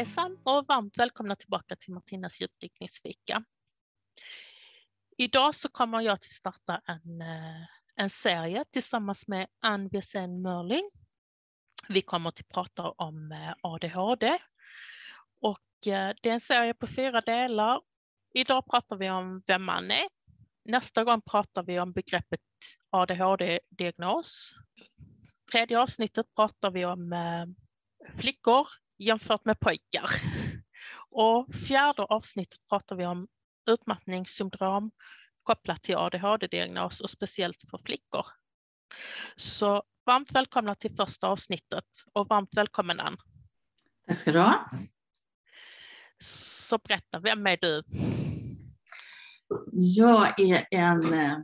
[0.00, 3.44] Hejsan och varmt välkomna tillbaka till Martinas djupdykningsfika.
[5.16, 7.66] Idag så kommer jag att starta en, eh,
[7.96, 10.90] en serie tillsammans med Ann Wiesén Mörling.
[11.88, 14.38] Vi kommer att prata om eh, ADHD
[15.40, 17.80] och eh, det är en serie på fyra delar.
[18.34, 20.06] Idag pratar vi om vem man är.
[20.64, 22.40] Nästa gång pratar vi om begreppet
[22.90, 24.54] ADHD-diagnos.
[25.52, 27.12] Tredje avsnittet pratar vi om
[28.18, 28.68] flickor
[29.00, 30.10] jämfört med pojkar.
[31.10, 33.28] Och fjärde avsnittet pratar vi om
[33.70, 34.90] utmattningssyndrom
[35.42, 38.26] kopplat till ADHD-diagnos och speciellt för flickor.
[39.36, 43.16] Så varmt välkomna till första avsnittet och varmt välkommen Ann.
[44.06, 44.70] Tack ska du ha.
[46.18, 47.82] Så berätta, vem är du?
[49.72, 51.38] Jag är en eh,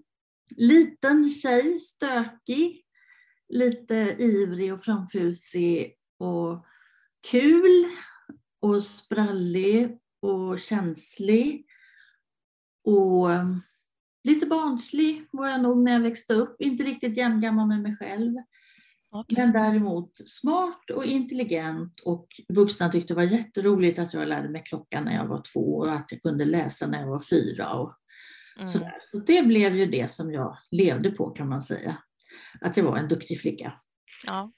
[0.56, 2.84] liten tjej, stökig,
[3.48, 6.66] lite ivrig och framfusig och
[7.30, 7.86] kul
[8.60, 11.66] och sprallig och känslig.
[12.84, 13.28] Och
[14.24, 16.56] lite barnslig var jag nog när jag växte upp.
[16.60, 18.34] Inte riktigt jämngammal med mig själv.
[19.10, 19.44] Okay.
[19.44, 24.62] Men däremot smart och intelligent och vuxna tyckte det var jätteroligt att jag lärde mig
[24.64, 27.74] klockan när jag var två och att jag kunde läsa när jag var fyra.
[27.74, 27.94] Och
[28.58, 28.70] mm.
[28.70, 28.98] sådär.
[29.06, 31.96] Så det blev ju det som jag levde på kan man säga.
[32.60, 33.78] Att jag var en duktig flicka.
[34.26, 34.52] Ja.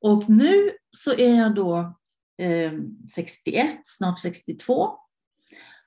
[0.00, 1.98] Och nu så är jag då
[2.38, 2.72] eh,
[3.14, 4.98] 61, snart 62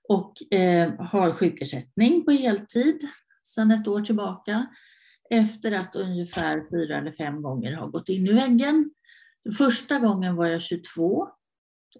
[0.09, 3.07] och eh, har sjukersättning på heltid
[3.43, 4.67] sedan ett år tillbaka
[5.29, 8.91] efter att ungefär fyra eller fem gånger har gått in i väggen.
[9.57, 11.29] Första gången var jag 22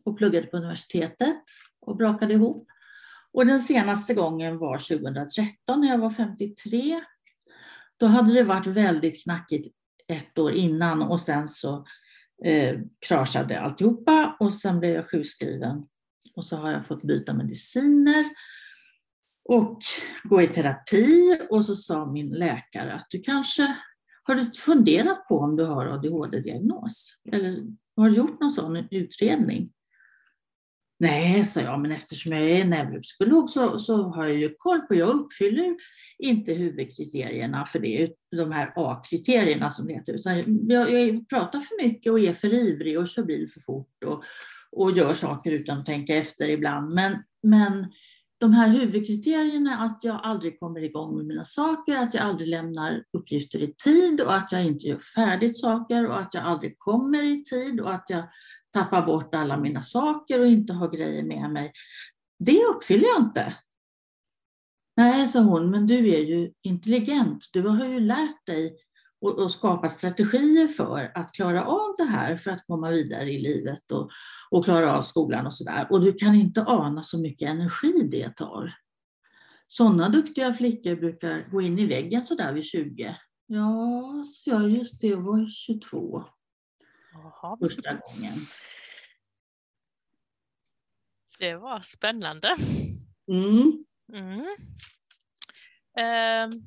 [0.04, 1.44] och pluggade på universitetet
[1.82, 2.68] och brakade ihop.
[3.32, 7.02] Och den senaste gången var 2013 när jag var 53.
[7.98, 9.76] Då hade det varit väldigt knackigt
[10.08, 11.86] ett år innan och sen så
[12.44, 15.88] eh, kraschade alltihopa och sen blev jag sjukskriven.
[16.36, 18.26] Och så har jag fått byta mediciner
[19.50, 19.80] och
[20.24, 23.76] gå i terapi och så sa min läkare att du kanske
[24.28, 27.20] har du funderat på om du har ADHD-diagnos?
[27.32, 27.54] Eller
[27.96, 29.72] har du gjort någon sån utredning?
[31.00, 34.96] Nej, sa jag, men eftersom jag är neuropsykolog så, så har jag ju koll på,
[34.96, 35.76] jag uppfyller
[36.18, 41.84] inte huvudkriterierna för det, de här A-kriterierna som det heter, utan jag, jag, pratar för
[41.84, 44.24] mycket och är för ivrig och kör bil för fort och,
[44.72, 46.94] och gör saker utan att tänka efter ibland.
[46.94, 47.86] Men, men
[48.38, 53.04] de här huvudkriterierna, att jag aldrig kommer igång med mina saker, att jag aldrig lämnar
[53.18, 57.24] uppgifter i tid och att jag inte gör färdigt saker och att jag aldrig kommer
[57.24, 58.24] i tid och att jag
[58.76, 61.72] tappa bort alla mina saker och inte ha grejer med mig.
[62.40, 63.56] Det uppfyller jag inte.
[64.98, 67.50] Nej, sa hon, men du är ju intelligent.
[67.54, 68.78] Du har ju lärt dig
[69.22, 73.40] och, och skapat strategier för att klara av det här för att komma vidare i
[73.40, 74.10] livet och,
[74.52, 75.88] och klara av skolan och sådär.
[75.90, 78.74] Och du kan inte ana så mycket energi det tar.
[79.68, 83.16] Sådana duktiga flickor brukar gå in i väggen sådär vid 20.
[83.48, 86.24] Ja, ja just det, jag var 22.
[87.16, 87.58] Aha.
[87.62, 88.34] Första gången.
[91.40, 92.56] Det var spännande.
[93.32, 93.86] Mm.
[94.14, 94.46] Mm.
[96.52, 96.62] Um,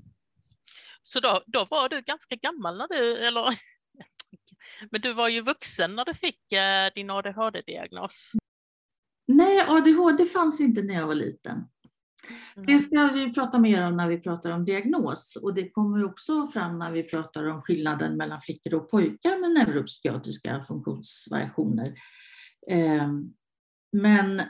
[1.03, 3.45] så då, då var du ganska gammal när du, eller
[4.91, 8.33] men du var ju vuxen när du fick uh, din ADHD-diagnos.
[9.27, 11.69] Nej, ADHD fanns inte när jag var liten.
[12.55, 16.47] Det ska vi prata mer om när vi pratar om diagnos och det kommer också
[16.47, 21.95] fram när vi pratar om skillnaden mellan flickor och pojkar med neuropsykiatriska funktionsvariationer.
[22.71, 23.33] Ehm,
[23.93, 24.43] men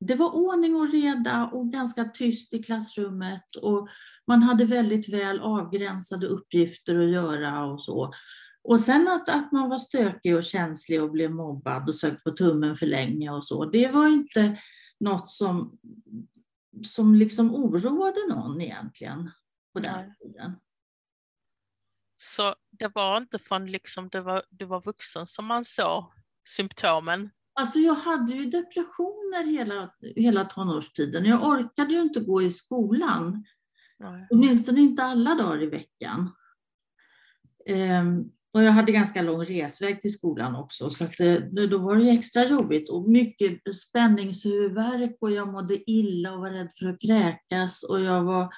[0.00, 3.88] det var ordning och reda och ganska tyst i klassrummet och
[4.26, 8.12] man hade väldigt väl avgränsade uppgifter att göra och så.
[8.62, 12.30] Och sen att, att man var stökig och känslig och blev mobbad och sökt på
[12.30, 14.58] tummen för länge och så, det var inte
[15.00, 15.78] något som
[16.84, 19.30] som liksom oroade någon egentligen
[19.72, 20.14] på den Nej.
[20.22, 20.52] tiden.
[22.16, 26.12] Så det var inte från liksom det var, du var vuxen som man såg
[26.48, 27.30] symptomen?
[27.52, 31.24] Alltså jag hade ju depressioner hela, hela tonårstiden.
[31.24, 33.44] Jag orkade ju inte gå i skolan.
[33.98, 34.26] Nej.
[34.30, 36.34] Åtminstone inte alla dagar i veckan.
[37.68, 41.78] Um, och jag hade ganska lång resväg till skolan också, så att eh, det, då
[41.78, 42.90] var det extra jobbigt.
[42.90, 48.24] Och mycket spänningshuvudvärk och jag mådde illa och var rädd för att kräkas och jag
[48.24, 48.48] var,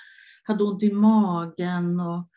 [0.43, 2.00] hade ont i magen.
[2.00, 2.29] Och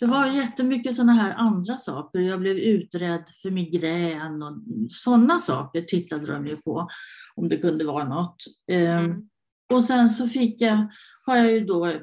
[0.00, 2.20] det var jättemycket sådana här andra saker.
[2.20, 4.56] Jag blev utredd för migrän och
[4.90, 6.88] sådana saker tittade de ju på,
[7.34, 8.36] om det kunde vara något.
[8.68, 9.28] Ehm, mm.
[9.72, 10.88] Och sen så fick jag,
[11.26, 12.00] har jag ju då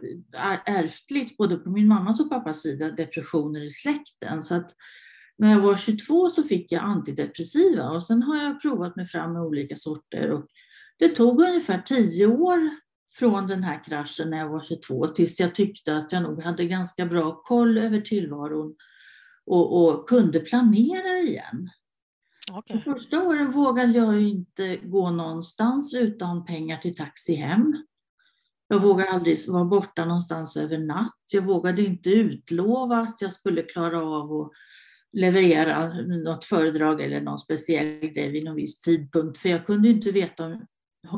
[0.66, 4.42] ärftligt, både på min mammas och pappas sida, depressioner i släkten.
[4.42, 4.76] Så att
[5.38, 9.34] när jag var 22 så fick jag antidepressiva och sen har jag provat mig fram
[9.34, 10.32] med olika sorter.
[10.32, 10.46] Och
[11.00, 12.70] det tog ungefär tio år
[13.20, 16.66] från den här kraschen när jag var 22 tills jag tyckte att jag nog hade
[16.66, 18.76] ganska bra koll över tillvaron
[19.46, 21.70] och, och kunde planera igen.
[22.54, 22.78] Okay.
[22.78, 27.84] De första åren vågade jag inte gå någonstans utan pengar till taxi hem.
[28.68, 31.22] Jag vågade aldrig vara borta någonstans över natt.
[31.32, 34.52] Jag vågade inte utlova att jag skulle klara av att
[35.14, 39.38] leverera något föredrag eller någon speciell grej vid någon viss tidpunkt.
[39.38, 40.48] För jag kunde inte veta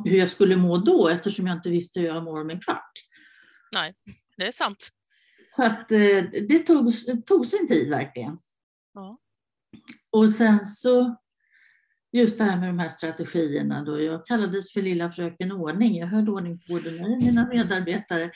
[0.05, 2.91] hur jag skulle må då eftersom jag inte visste hur jag mår om en kvart.
[3.75, 3.93] Nej,
[4.37, 4.89] det är sant.
[5.49, 6.91] Så att eh, det tog,
[7.25, 8.37] tog sin tid verkligen.
[8.93, 9.17] Ja.
[10.13, 11.15] Och sen så
[12.11, 14.01] just det här med de här strategierna då.
[14.01, 15.97] Jag kallades för lilla fröken ordning.
[15.97, 18.31] Jag höll ordning på både mig och mina medarbetare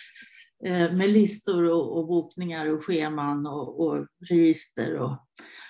[0.65, 5.11] eh, med listor och, och bokningar och scheman och, och register och,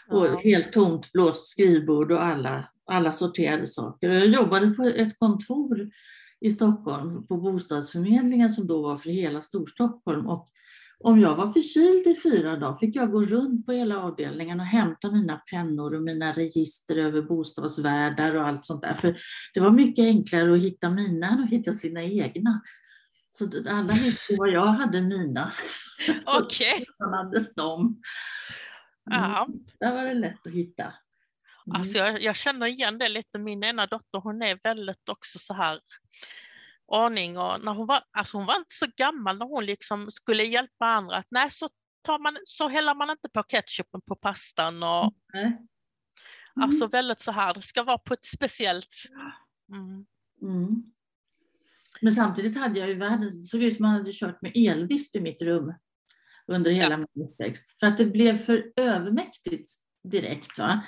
[0.09, 0.41] och ja.
[0.43, 4.09] helt tomt blåst skrivbord och alla, alla sorterade saker.
[4.09, 5.89] Jag jobbade på ett kontor
[6.39, 10.27] i Stockholm på bostadsförmedlingen som då var för hela Storstockholm.
[10.27, 10.47] Och
[10.99, 14.65] om jag var förkyld i fyra dagar fick jag gå runt på hela avdelningen och
[14.65, 18.93] hämta mina pennor och mina register över bostadsvärdar och allt sånt där.
[18.93, 19.17] För
[19.53, 22.61] det var mycket enklare att hitta mina än att hitta sina egna.
[23.29, 25.51] Så alla visste var jag hade mina.
[26.25, 26.85] Okej.
[27.07, 27.43] Okay.
[27.55, 28.01] dem.
[29.09, 29.45] Ja.
[29.45, 29.59] Mm.
[29.79, 30.83] Där var det lätt att hitta.
[30.83, 31.79] Mm.
[31.79, 33.37] Alltså jag, jag, känner igen det lite.
[33.37, 35.79] Min ena dotter hon är väldigt också så här
[36.87, 40.43] ordning och när hon var, alltså hon var inte så gammal när hon liksom skulle
[40.43, 41.15] hjälpa andra.
[41.17, 41.69] Att, nej, så,
[42.01, 44.83] tar man, så häller man inte på ketchupen på pastan.
[44.83, 45.67] Och, mm.
[46.61, 48.95] Alltså väldigt så här, det ska vara på ett speciellt...
[49.73, 50.05] Mm.
[50.41, 50.83] Mm.
[52.01, 55.15] Men samtidigt hade jag ju världen, det såg ut som man hade kört med elvisp
[55.15, 55.73] i mitt rum
[56.47, 56.97] under hela ja.
[56.97, 57.79] min uppväxt.
[57.79, 59.69] För att det blev för övermäktigt
[60.11, 60.59] direkt.
[60.59, 60.81] Va?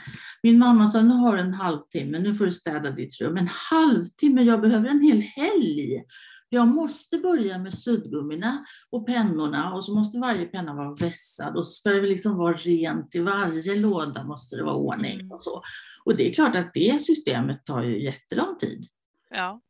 [0.43, 3.37] Min mamma sa, nu har du en halvtimme, nu får du städa ditt rum.
[3.37, 6.03] En halvtimme, jag behöver en hel helg.
[6.51, 11.65] Jag måste börja med suddgummina och pennorna och så måste varje penna vara vässad och
[11.65, 15.31] så ska det liksom vara rent i varje låda måste det vara ordning mm.
[15.31, 15.61] och så.
[16.05, 18.85] Och det är klart att det systemet tar ju jättelång tid.
[19.29, 19.61] Ja.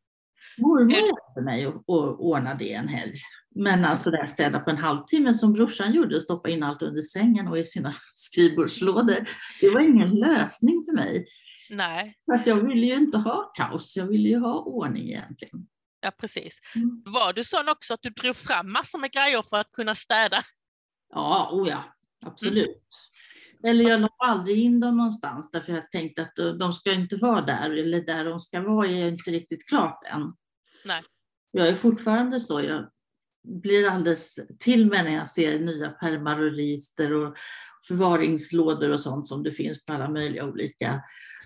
[0.62, 1.84] Mormor hjälpte mig att
[2.20, 3.14] ordna det en helg.
[3.56, 7.48] Men alltså där städa på en halvtimme som brorsan gjorde, stoppa in allt under sängen
[7.48, 9.26] och i sina skrivbordslådor.
[9.62, 11.26] Det var ingen lösning för mig.
[11.70, 12.18] Nej.
[12.26, 15.68] För att jag ville ju inte ha kaos, jag ville ju ha ordning egentligen.
[16.02, 16.60] Ja precis.
[16.76, 17.04] Mm.
[17.06, 20.38] Var du sån också att du drog fram massor med grejer för att kunna städa?
[21.14, 21.84] Ja, oh ja
[22.26, 22.68] absolut.
[22.68, 23.72] Mm.
[23.72, 27.42] Eller jag la aldrig in dem någonstans därför jag tänkte att de ska inte vara
[27.42, 30.34] där eller där de ska vara är inte riktigt klart än.
[30.86, 31.04] Nej.
[31.52, 32.62] Jag är fortfarande så.
[32.62, 32.90] Jag
[33.44, 35.96] blir alldeles till mig när jag ser nya
[36.52, 37.38] register och
[37.88, 41.02] förvaringslådor och sånt som det finns på alla möjliga olika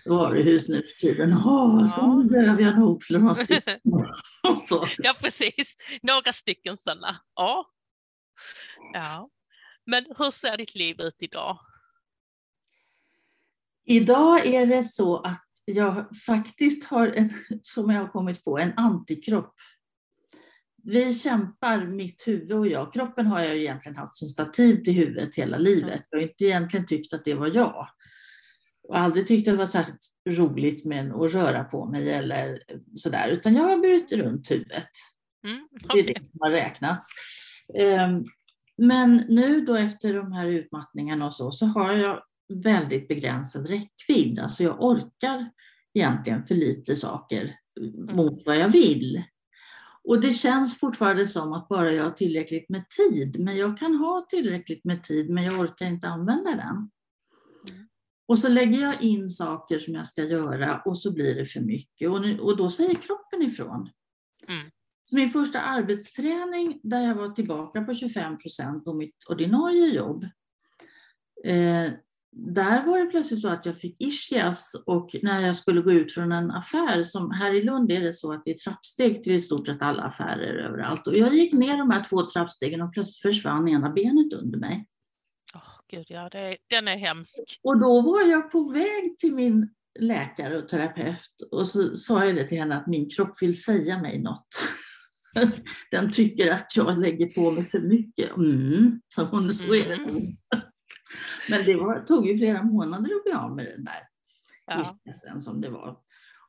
[0.06, 1.34] varuhus nu för tiden.
[1.46, 1.88] Åh, ja.
[1.88, 3.80] så behöver jag nog för några stycken.
[4.98, 5.76] ja, precis.
[6.02, 7.16] Några stycken sådana.
[7.36, 7.66] Ja.
[8.94, 9.30] ja.
[9.86, 11.60] Men hur ser ditt liv ut idag?
[13.86, 17.30] Idag är det så att jag faktiskt har, en,
[17.62, 19.56] som jag har kommit på, en antikropp.
[20.84, 22.94] Vi kämpar, mitt huvud och jag.
[22.94, 26.02] Kroppen har jag egentligen haft som stativ till huvudet hela livet.
[26.10, 27.88] Jag har inte egentligen tyckt att det var jag.
[28.88, 32.64] Och aldrig tyckt att det var särskilt roligt med att röra på mig eller
[32.96, 34.90] sådär, utan jag har burit runt huvudet.
[35.48, 36.02] Mm, okay.
[36.04, 37.10] Det är det som har räknats.
[37.80, 38.24] Ehm,
[38.78, 44.40] men nu då efter de här utmattningarna och så, så har jag väldigt begränsad räckvidd.
[44.40, 45.52] Alltså jag orkar
[45.94, 48.16] egentligen för lite saker mm.
[48.16, 49.24] mot vad jag vill.
[50.04, 53.40] Och det känns fortfarande som att bara jag har tillräckligt med tid.
[53.40, 56.76] Men jag kan ha tillräckligt med tid, men jag orkar inte använda den.
[57.74, 57.88] Mm.
[58.26, 61.62] Och så lägger jag in saker som jag ska göra och så blir det för
[61.62, 62.10] mycket.
[62.10, 63.90] Och, nu, och då säger kroppen ifrån.
[64.48, 64.72] Mm.
[65.12, 70.24] Min första arbetsträning där jag var tillbaka på 25 procent på mitt ordinarie jobb.
[71.46, 71.92] Eh,
[72.36, 76.14] där var det plötsligt så att jag fick ischias och när jag skulle gå ut
[76.14, 79.34] från en affär, som här i Lund är det så att det är trappsteg till
[79.34, 81.08] i stort sett alla affärer överallt.
[81.08, 84.86] Och jag gick ner de här två trappstegen och plötsligt försvann ena benet under mig.
[85.56, 85.62] Oh,
[85.92, 87.60] Gud, ja, det, den är hemsk.
[87.64, 92.36] Och då var jag på väg till min läkare och terapeut och så sa jag
[92.36, 94.48] det till henne att min kropp vill säga mig något.
[95.92, 98.38] Den tycker att jag lägger på mig för mycket.
[98.38, 100.00] Mm, så hon, så är det.
[101.50, 104.08] Men det var, tog ju flera månader att bli av med den där
[104.66, 105.40] ja.
[105.40, 105.98] som det var.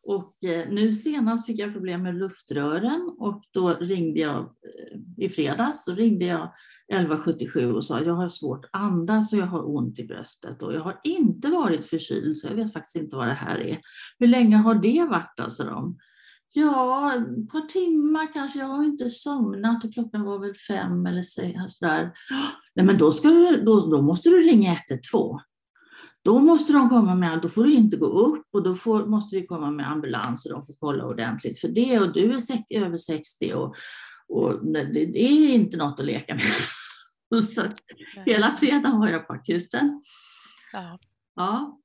[0.02, 5.28] Och eh, nu senast fick jag problem med luftrören och då ringde jag eh, i
[5.28, 6.52] fredags, så ringde jag
[6.88, 10.74] 1177 och sa jag har svårt att andas och jag har ont i bröstet och
[10.74, 13.80] jag har inte varit förkyld så jag vet faktiskt inte vad det här är.
[14.18, 15.40] Hur länge har det varit?
[15.40, 15.98] Alltså de?
[16.56, 18.58] Ja, ett par timmar kanske.
[18.58, 21.22] Jag har inte somnat och klockan var väl fem eller
[21.68, 22.12] sådär.
[22.74, 25.38] Nej, men då, ska du, då, då måste du ringa 112.
[26.24, 29.36] Då måste de komma med, då får du inte gå upp och då får, måste
[29.36, 32.74] vi komma med ambulans och de får kolla ordentligt för det och du är 60,
[32.74, 33.74] över 60 och,
[34.28, 37.42] och det, det, är inte något att leka med.
[37.42, 37.62] Så
[38.26, 40.02] hela fredagen var jag på akuten.
[40.72, 40.98] Ja.
[41.36, 41.80] ja.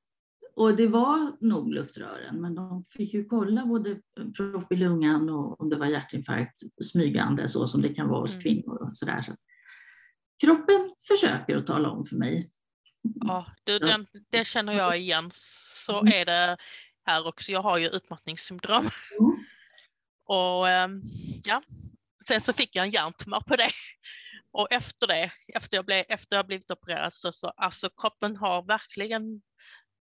[0.59, 4.01] Och det var nog luftrören, men de fick ju kolla både
[4.37, 8.33] propp i lungan och om det var hjärtinfarkt smygande så som det kan vara hos
[8.33, 8.41] mm.
[8.41, 8.89] kvinnor.
[8.89, 9.21] Och så där.
[9.21, 9.35] Så
[10.41, 12.49] kroppen försöker att tala om för mig.
[13.01, 15.31] Ja, det, det, det känner jag igen.
[15.33, 16.13] Så mm.
[16.13, 16.57] är det
[17.05, 17.51] här också.
[17.51, 18.89] Jag har ju utmattningssyndrom.
[19.19, 19.43] Mm.
[20.25, 21.01] Och ehm,
[21.45, 21.63] ja,
[22.25, 23.71] sen så fick jag en hjärntumör på det.
[24.51, 28.63] Och efter det, efter jag, blev, efter jag blivit opererad, så, så alltså kroppen har
[28.63, 29.41] verkligen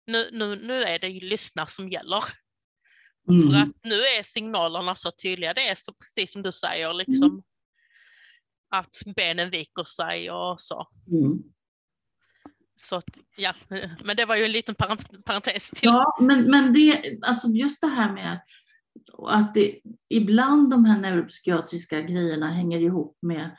[0.06, 2.24] nu, nu, nu är det ju lyssna som gäller.
[3.28, 3.50] Mm.
[3.50, 5.54] För att nu är signalerna så tydliga.
[5.54, 7.42] Det är så precis som du säger, liksom mm.
[8.70, 10.86] att benen viker sig och så.
[11.12, 11.38] Mm.
[12.76, 13.54] Så att, ja,
[14.04, 14.74] men det var ju en liten
[15.24, 15.88] parentes till.
[15.88, 18.40] Ja, men, men det, alltså just det här med
[19.28, 23.56] att det, ibland de här neuropsykiatriska grejerna hänger ihop med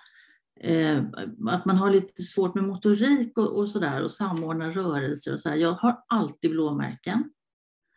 [0.59, 1.03] eh,
[1.47, 5.49] att man har lite svårt med motorik och, och sådär och samordna rörelser och så
[5.49, 5.55] här.
[5.55, 7.23] Jag har alltid blåmärken.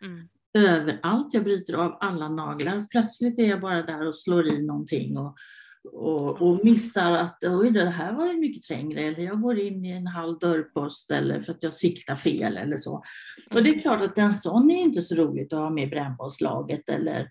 [0.04, 0.28] Mm.
[0.54, 1.34] Överallt.
[1.34, 2.84] Jag bryter av alla naglar.
[2.90, 5.36] Plötsligt är jag bara där och slår i någonting och,
[5.92, 9.90] och, och missar att oj, det här var mycket trängre eller jag går in i
[9.90, 13.04] en halv dörrpost eller för att jag siktar fel eller så.
[13.50, 13.80] Och det är mm.
[13.80, 17.28] klart att en sån är inte så roligt att ha med i brännbollslaget eller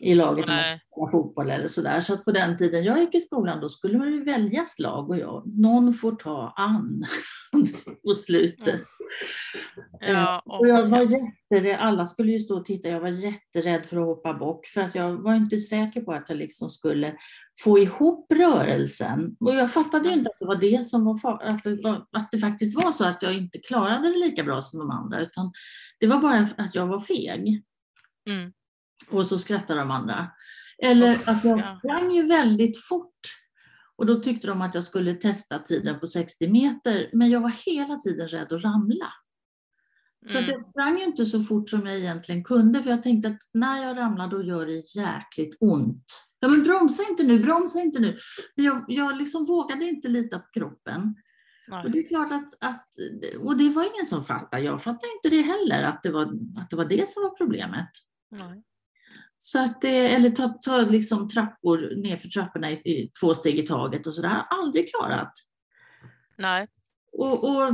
[0.00, 2.00] i laget när man fotboll eller sådär.
[2.00, 5.10] Så att på den tiden jag gick i skolan då skulle man ju väljas lag
[5.10, 7.04] och jag, någon får ta an
[8.04, 8.82] på slutet.
[10.00, 10.16] Mm.
[10.16, 13.86] Ja, och, och, jag var jätterädd, alla skulle ju stå och titta, jag var jätterädd
[13.86, 17.16] för att hoppa bock för att jag var inte säker på att jag liksom skulle
[17.64, 19.36] få ihop rörelsen.
[19.40, 22.30] Och jag fattade ju inte att det var det som var, att det, var, att
[22.30, 25.52] det faktiskt var så att jag inte klarade det lika bra som de andra, utan
[26.00, 27.62] det var bara att jag var feg.
[28.30, 28.52] Mm.
[29.10, 30.30] Och så skrattade de andra.
[30.82, 33.20] Eller att jag sprang ju väldigt fort.
[33.96, 37.52] Och då tyckte de att jag skulle testa tiden på 60 meter, men jag var
[37.66, 39.12] hela tiden rädd att ramla.
[40.26, 40.42] Så mm.
[40.42, 43.38] att jag sprang ju inte så fort som jag egentligen kunde, för jag tänkte att
[43.52, 46.04] när jag ramlar då gör det jäkligt ont.
[46.40, 48.18] Ja, men bromsa inte nu, bromsa inte nu.
[48.56, 51.14] Men jag, jag liksom vågade inte lita på kroppen.
[51.68, 51.84] Nej.
[51.84, 52.88] Och det är klart att, att,
[53.40, 56.22] och det var ingen som fattade, jag fattade inte det heller, att det var,
[56.58, 57.90] att det, var det som var problemet.
[58.30, 58.62] Nej.
[59.42, 63.66] Så att det, eller ta, ta liksom trappor nerför trapporna i, i två steg i
[63.66, 64.22] taget och så.
[64.22, 65.32] Det har jag aldrig klarat.
[66.38, 66.68] Nej.
[67.12, 67.72] Och, och,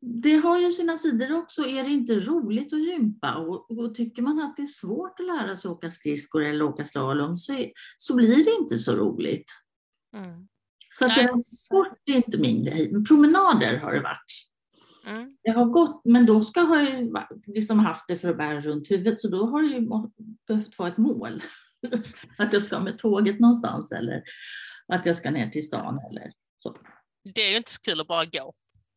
[0.00, 1.66] det har ju sina sidor också.
[1.66, 5.26] Är det inte roligt att gympa och, och tycker man att det är svårt att
[5.26, 9.46] lära sig åka skridskor eller åka slalom så, är, så blir det inte så roligt.
[10.16, 10.48] Mm.
[10.90, 13.04] Så att det, sport är inte min grej.
[13.04, 14.49] Promenader har det varit.
[15.06, 15.34] Mm.
[15.42, 18.90] Jag har gått, men då ska ha jag liksom haft det för att bära runt
[18.90, 19.88] huvudet, så då har det ju
[20.48, 21.42] behövt vara ett mål.
[22.38, 24.22] att jag ska med tåget någonstans eller
[24.86, 26.76] att jag ska ner till stan eller så.
[27.34, 28.52] Det är ju inte så kul att bara gå.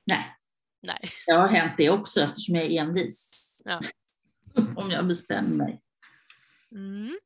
[0.06, 0.36] Nej.
[0.82, 1.10] Nej.
[1.26, 3.62] Det har hänt det också eftersom jag är envis.
[3.66, 3.80] Ja.
[4.76, 5.82] Om jag bestämmer mig.
[6.72, 7.18] Mm.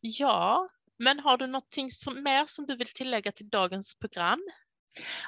[0.00, 0.68] Ja,
[0.98, 4.42] men har du någonting som, mer som du vill tillägga till dagens program?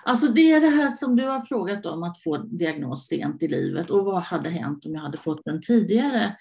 [0.04, 3.49] Alltså det är det här som du har frågat om, att få diagnos sent i
[3.49, 6.37] livet och vad hade hänt om jag hade fått den tidigare?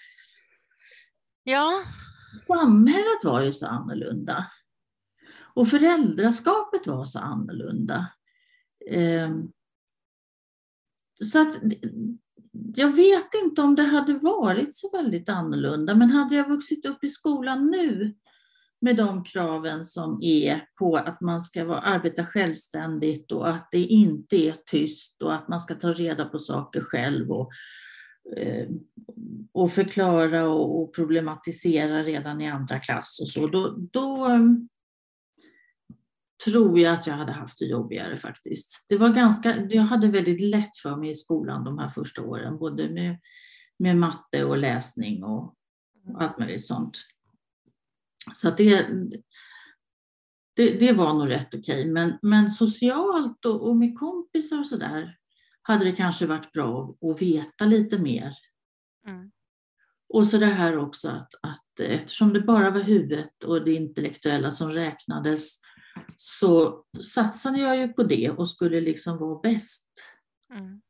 [1.42, 1.72] Ja.
[2.46, 4.46] Samhället var ju så annorlunda.
[5.54, 8.06] Och föräldraskapet var så annorlunda.
[8.90, 9.52] Ehm,
[11.24, 11.58] så att
[12.74, 17.04] jag vet inte om det hade varit så väldigt annorlunda, men hade jag vuxit upp
[17.04, 18.14] i skolan nu
[18.82, 23.78] med de kraven som är på att man ska vara, arbeta självständigt och att det
[23.78, 27.50] inte är tyst och att man ska ta reda på saker själv och,
[28.36, 28.68] eh,
[29.52, 33.46] och förklara och, problematisera redan i andra klass och så.
[33.46, 34.68] Då, då mm,
[36.44, 38.86] tror jag att jag hade haft det jobbigare faktiskt.
[38.88, 42.58] Det var ganska, jag hade väldigt lätt för mig i skolan de här första åren,
[42.58, 43.18] både med,
[43.78, 45.54] med matte och läsning och
[46.14, 46.98] allt möjligt sånt.
[48.32, 48.86] Så det,
[50.56, 51.86] det, det, var nog rätt okej.
[51.86, 55.16] Men, men socialt och, och med kompisar och sådär
[55.62, 58.34] hade det kanske varit bra att veta lite mer.
[59.06, 59.30] Mm.
[60.08, 64.50] Och så det här också att, att eftersom det bara var huvudet och det intellektuella
[64.50, 65.60] som räknades
[66.16, 69.88] så satsade jag ju på det och skulle liksom vara bäst.
[70.54, 70.82] Mm.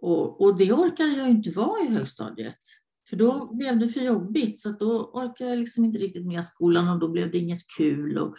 [0.00, 2.60] Och, och det orkade jag inte vara i högstadiet.
[3.08, 6.88] För då blev det för jobbigt så då orkade jag liksom inte riktigt med skolan
[6.88, 8.18] och då blev det inget kul.
[8.18, 8.34] Och,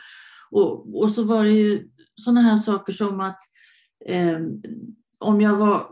[0.51, 3.37] och, och så var det ju sådana här saker som att
[4.05, 4.39] eh,
[5.19, 5.89] om jag var,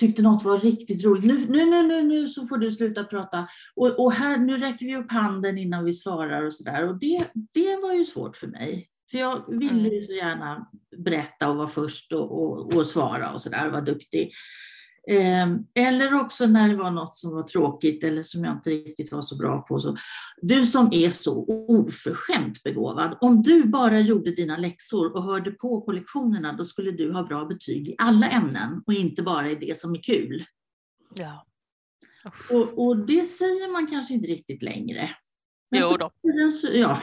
[0.00, 3.48] tyckte något var riktigt roligt, nu, nu, nu, nu, nu så får du sluta prata.
[3.74, 6.88] Och, och här, nu räcker vi upp handen innan vi svarar och sådär.
[6.88, 8.88] Och det, det var ju svårt för mig.
[9.10, 13.40] För jag ville ju så gärna berätta och vara först och, och, och svara och
[13.40, 14.32] sådär, vara duktig.
[15.06, 19.12] Ehm, eller också när det var något som var tråkigt eller som jag inte riktigt
[19.12, 19.80] var så bra på.
[19.80, 19.96] Så,
[20.42, 25.80] du som är så oförskämt begåvad, om du bara gjorde dina läxor och hörde på
[25.80, 29.54] på lektionerna, då skulle du ha bra betyg i alla ämnen och inte bara i
[29.54, 30.44] det som är kul.
[31.14, 31.46] Ja.
[32.50, 35.10] Och, och det säger man kanske inte riktigt längre.
[35.70, 36.10] Men Jo då.
[36.72, 37.00] Ja.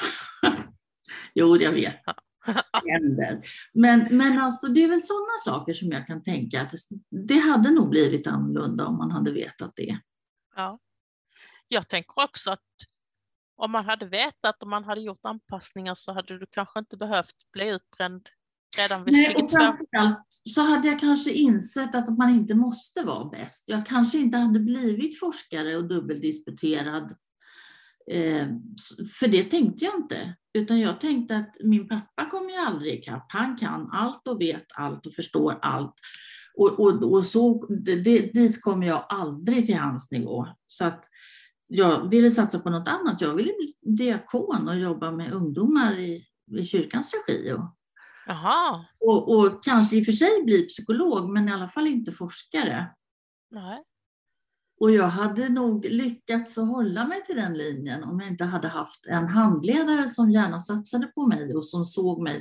[1.34, 1.96] jo, jag vet
[2.88, 3.42] händer.
[3.74, 6.74] Men, men alltså, det är väl sådana saker som jag kan tänka att
[7.28, 10.00] det hade nog blivit annorlunda om man hade vetat det.
[10.56, 10.80] Ja.
[11.68, 12.60] Jag tänker också att
[13.56, 17.36] om man hade vetat och man hade gjort anpassningar så hade du kanske inte behövt
[17.54, 18.30] bli utbränd
[18.78, 19.44] redan vid Nej, 22.
[19.44, 23.64] och framförallt så hade jag kanske insett att man inte måste vara bäst.
[23.68, 27.16] Jag kanske inte hade blivit forskare och dubbeldisputerad.
[28.12, 28.48] Eh,
[29.20, 30.36] för det tänkte jag inte.
[30.54, 33.26] Utan jag tänkte att min pappa kommer ju aldrig ikapp.
[33.30, 35.94] Han kan allt och vet allt och förstår allt.
[36.58, 40.48] Och, och, och så, det, dit kommer jag aldrig till hans nivå.
[40.68, 41.06] Så att
[41.68, 43.22] jag ville satsa på något annat.
[43.22, 46.26] Jag ville bli diakon och jobba med ungdomar i,
[46.58, 47.52] i kyrkans regi.
[47.54, 47.76] Och,
[48.28, 48.86] Jaha.
[49.00, 52.92] och, och kanske i och för sig bli psykolog, men i alla fall inte forskare.
[53.52, 53.84] Nej.
[54.82, 58.68] Och jag hade nog lyckats att hålla mig till den linjen om jag inte hade
[58.68, 62.40] haft en handledare som gärna satsade på mig och som såg mig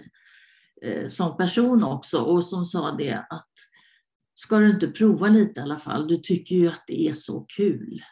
[0.82, 3.52] eh, som person också och som sa det att
[4.34, 6.08] ska du inte prova lite i alla fall?
[6.08, 8.02] Du tycker ju att det är så kul.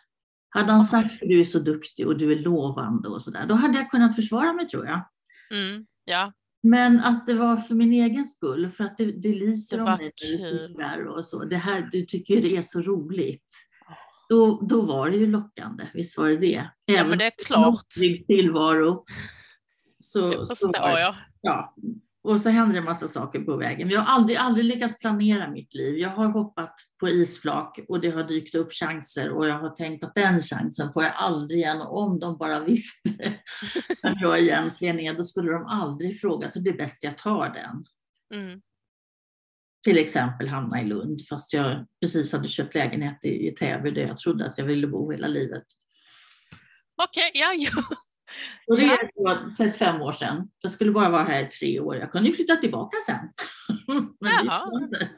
[0.48, 3.54] Hade han sagt för du är så duktig och du är lovande och sådär, då
[3.54, 5.08] hade jag kunnat försvara mig tror jag.
[5.54, 5.86] Mm.
[6.04, 6.32] Ja.
[6.62, 9.98] Men att det var för min egen skull, för att det, det lyser Det om
[9.98, 10.68] dig när du kul.
[10.68, 11.44] sitter och så.
[11.44, 13.67] Det här, du tycker det är så roligt.
[14.28, 16.70] Då, då var det ju lockande, visst var det det?
[16.84, 17.74] ja, men det är klart.
[17.74, 19.04] otrygg tillvaro.
[19.98, 21.00] Så, Det så förstår det.
[21.00, 21.14] jag.
[21.40, 21.74] Ja.
[22.22, 23.88] Och så händer det en massa saker på vägen.
[23.88, 25.98] Men jag har aldrig, aldrig lyckats planera mitt liv.
[25.98, 30.04] Jag har hoppat på isflak och det har dykt upp chanser och jag har tänkt
[30.04, 31.80] att den chansen får jag aldrig igen.
[31.80, 33.10] Och om de bara visste
[34.02, 36.48] vem jag egentligen är, då skulle de aldrig fråga.
[36.48, 37.84] Så det är bäst jag tar den.
[38.42, 38.60] Mm.
[39.88, 44.02] Till exempel hamna i Lund, fast jag precis hade köpt lägenhet i, i Täby där
[44.02, 45.64] jag trodde att jag ville bo hela livet.
[47.02, 47.70] Okej, ja, ja.
[48.66, 49.32] Och det Ja.
[49.32, 50.50] är 35 år sedan.
[50.60, 51.96] Jag skulle bara vara här i tre år.
[51.96, 53.30] Jag kunde ju flytta tillbaka sen.
[54.20, 55.08] Men det.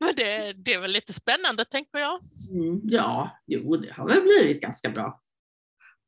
[0.00, 2.20] Men det, det är väl lite spännande tänker jag.
[2.54, 5.20] Mm, ja, jo, det har väl blivit ganska bra.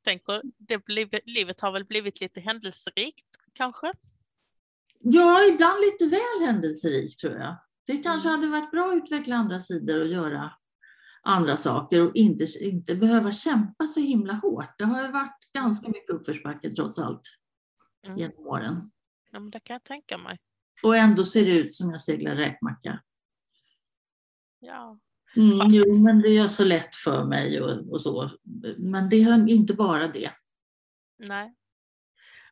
[0.05, 3.93] Tänker, det livet, livet har väl blivit lite händelserikt kanske?
[5.03, 7.57] Ja, ibland lite väl händelserikt tror jag.
[7.87, 8.41] Det kanske Mm.
[8.41, 10.53] hade varit bra att utveckla andra sidor och göra
[11.23, 14.79] andra saker och inte, inte behöva kämpa så himla hårt.
[14.79, 17.21] Det har ju varit ganska mycket uppförsbacke trots allt
[18.07, 18.19] Mm.
[18.19, 18.91] genom åren.
[19.33, 20.39] Ja, men det kan jag tänka mig.
[20.83, 23.03] Och ändå ser det ut som jag seglar räkmacka.
[24.61, 24.99] Ja.
[25.37, 28.31] Mm, Fast- jo, men det är så lätt för mig och, och så.
[28.79, 30.31] Men det är inte bara det.
[31.19, 31.55] Nej.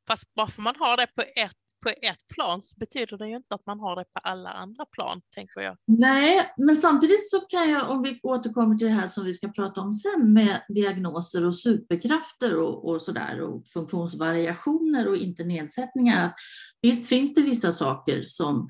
[0.06, 3.36] Fast bara för man har det på ett, på ett plan så betyder det ju
[3.36, 5.76] inte att man har det på alla andra plan, tänker jag.
[5.86, 9.48] Nej, men samtidigt så kan jag, om vi återkommer till det här som vi ska
[9.48, 16.26] prata om sen med diagnoser och superkrafter och, och sådär och funktionsvariationer och inte nedsättningar.
[16.26, 16.34] Att
[16.82, 18.68] visst finns det vissa saker som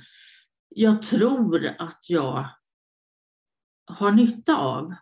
[0.68, 2.48] jag tror att jag
[3.90, 4.94] har nytta av.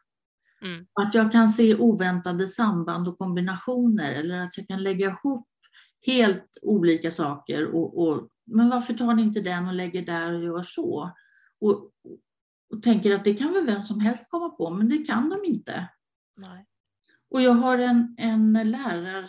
[0.63, 0.87] Mm.
[1.01, 5.49] Att jag kan se oväntade samband och kombinationer eller att jag kan lägga ihop
[6.07, 7.75] helt olika saker.
[7.75, 11.11] Och, och, men varför tar ni inte den och lägger där och gör så?
[11.61, 11.91] Och,
[12.71, 15.45] och tänker att det kan väl vem som helst komma på, men det kan de
[15.45, 15.89] inte.
[16.37, 16.67] Nej.
[17.31, 19.29] Och jag har en, en lärare,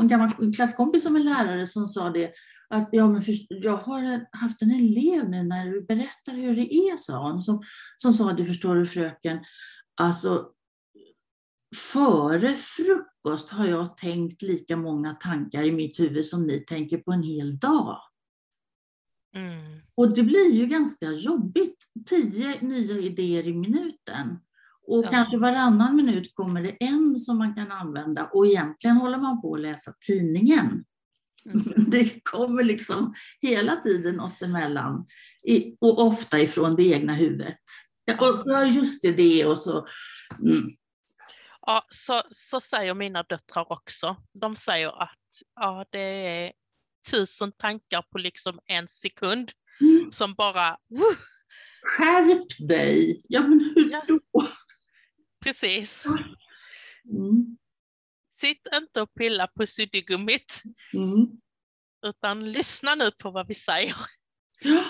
[0.00, 2.32] en gammal klasskompis som är lärare som sa det,
[2.68, 6.74] att ja, men för, jag har haft en elev nu när du berättar hur det
[6.74, 7.62] är, sa hon, som,
[7.96, 9.38] som sa det förstår du fröken,
[10.00, 10.50] alltså
[11.76, 17.12] före frukost har jag tänkt lika många tankar i mitt huvud som ni tänker på
[17.12, 17.98] en hel dag.
[19.36, 19.80] Mm.
[19.94, 21.76] Och det blir ju ganska jobbigt.
[22.08, 24.38] Tio nya idéer i minuten.
[24.86, 25.10] Och Ja.
[25.10, 29.54] kanske varannan minut kommer det en som man kan använda och egentligen håller man på
[29.54, 30.84] att läsa tidningen.
[31.46, 31.62] Mm.
[31.90, 35.06] Det kommer liksom hela tiden något emellan.
[35.80, 37.60] Och ofta ifrån det egna huvudet.
[38.04, 39.86] Ja, just det, det och så.
[40.42, 40.70] Mm.
[41.66, 44.16] Ja, så, så säger mina döttrar också.
[44.32, 46.52] De säger att ja, det är
[47.10, 49.50] tusen tankar på liksom en sekund
[49.80, 50.10] mm.
[50.10, 50.70] som bara...
[50.70, 51.16] Uh.
[51.82, 53.22] Skärp dig!
[53.28, 54.04] Ja, men hur ja.
[54.08, 54.48] då?
[55.44, 56.06] Precis.
[57.04, 57.56] Mm.
[58.40, 60.62] Sitt inte och pilla på suddgummit.
[60.94, 61.40] Mm.
[62.06, 63.94] Utan lyssna nu på vad vi säger.
[64.60, 64.84] Ja.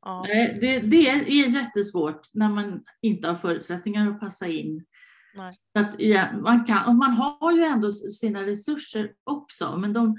[0.00, 0.24] ja.
[0.26, 4.86] Det, det är jättesvårt när man inte har förutsättningar att passa in.
[5.38, 5.56] Nej.
[5.74, 10.16] Att, ja, man, kan, och man har ju ändå sina resurser också, men de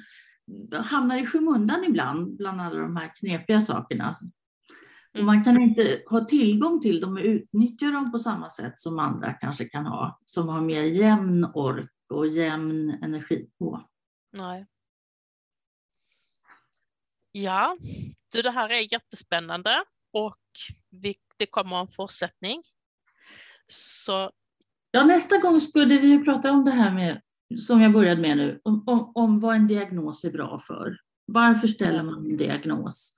[0.84, 4.16] hamnar i skymundan ibland bland alla de här knepiga sakerna.
[5.18, 9.00] Och man kan inte ha tillgång till dem och utnyttja dem på samma sätt som
[9.00, 13.88] andra kanske kan ha, som har mer jämn ork och jämn energi på.
[14.32, 14.68] Nej.
[17.32, 17.78] Ja,
[18.34, 20.38] du, det här är jättespännande och
[20.90, 22.64] vi, det kommer en fortsättning.
[23.68, 24.32] Så...
[24.92, 27.22] Ja, nästa gång skulle vi prata om det här med,
[27.58, 30.98] som jag började med nu, om, om, om vad en diagnos är bra för.
[31.26, 33.16] Varför ställer man en diagnos?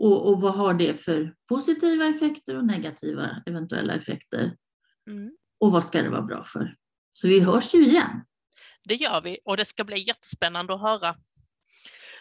[0.00, 4.56] Och, och vad har det för positiva effekter och negativa eventuella effekter?
[5.10, 5.30] Mm.
[5.60, 6.76] Och vad ska det vara bra för?
[7.12, 8.24] Så vi hörs ju igen.
[8.84, 11.16] Det gör vi och det ska bli jättespännande att höra.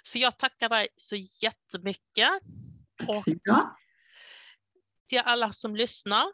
[0.04, 2.30] Så jag tackar dig så jättemycket.
[3.08, 3.26] Och
[5.08, 6.26] till alla som lyssnar,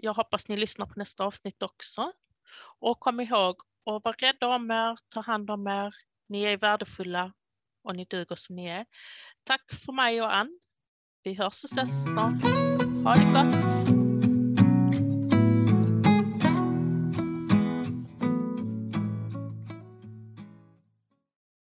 [0.00, 2.12] jag hoppas ni lyssnar på nästa avsnitt också.
[2.80, 3.56] Och kom ihåg
[3.86, 5.94] att vara rädda om er, ta hand om er.
[6.28, 7.32] Ni är värdefulla
[7.84, 8.86] och ni duger som ni är.
[9.44, 10.54] Tack för mig och Ann.
[11.22, 12.42] Vi hörs och ses snart.
[13.04, 13.87] Ha det gott!